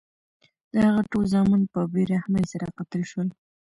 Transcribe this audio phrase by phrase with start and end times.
[0.71, 3.27] د هغه ټول زامن په بې رحمۍ سره قتل شول.